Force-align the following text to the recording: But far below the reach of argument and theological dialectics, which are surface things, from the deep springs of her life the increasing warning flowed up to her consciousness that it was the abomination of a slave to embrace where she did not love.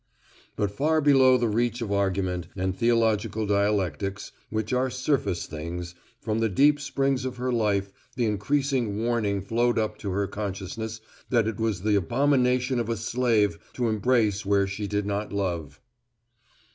But 0.55 0.71
far 0.71 0.99
below 0.99 1.37
the 1.37 1.47
reach 1.47 1.79
of 1.79 1.91
argument 1.91 2.47
and 2.55 2.75
theological 2.75 3.45
dialectics, 3.45 4.31
which 4.49 4.73
are 4.73 4.89
surface 4.89 5.45
things, 5.45 5.93
from 6.19 6.39
the 6.39 6.49
deep 6.49 6.79
springs 6.79 7.23
of 7.23 7.37
her 7.37 7.51
life 7.53 7.91
the 8.15 8.25
increasing 8.25 8.97
warning 8.97 9.41
flowed 9.43 9.77
up 9.77 9.99
to 9.99 10.09
her 10.09 10.25
consciousness 10.25 11.01
that 11.29 11.47
it 11.47 11.59
was 11.59 11.83
the 11.83 11.93
abomination 11.93 12.79
of 12.79 12.89
a 12.89 12.97
slave 12.97 13.59
to 13.73 13.87
embrace 13.89 14.43
where 14.43 14.65
she 14.65 14.87
did 14.87 15.05
not 15.05 15.31
love. 15.31 15.79